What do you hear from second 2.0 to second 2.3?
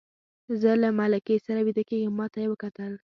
ما